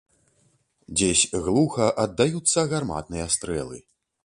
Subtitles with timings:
[1.01, 3.79] Дзесь глуха аддаюцца гарматныя стрэлы.